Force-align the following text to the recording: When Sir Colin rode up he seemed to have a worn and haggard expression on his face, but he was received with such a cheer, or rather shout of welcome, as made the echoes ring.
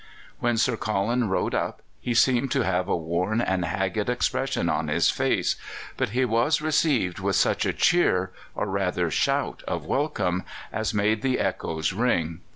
When 0.39 0.57
Sir 0.57 0.77
Colin 0.77 1.29
rode 1.29 1.53
up 1.53 1.83
he 1.99 2.15
seemed 2.15 2.49
to 2.53 2.61
have 2.65 2.87
a 2.87 2.95
worn 2.97 3.39
and 3.39 3.63
haggard 3.63 4.09
expression 4.09 4.67
on 4.67 4.87
his 4.87 5.11
face, 5.11 5.57
but 5.95 6.09
he 6.09 6.25
was 6.25 6.59
received 6.59 7.19
with 7.19 7.35
such 7.35 7.67
a 7.67 7.71
cheer, 7.73 8.31
or 8.55 8.65
rather 8.65 9.11
shout 9.11 9.61
of 9.67 9.85
welcome, 9.85 10.43
as 10.73 10.91
made 10.91 11.21
the 11.21 11.37
echoes 11.39 11.93
ring. 11.93 12.41